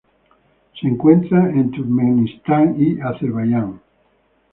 [0.79, 3.79] Se encuentra en Turkmenistán y Azerbayán.